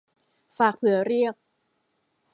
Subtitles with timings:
[0.57, 1.35] ฝากเผื่อเรียก